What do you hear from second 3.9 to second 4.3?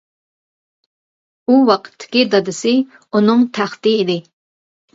ئىدى.